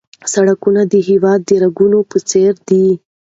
[0.33, 2.87] سړکونه د هېواد د رګونو په څېر دي.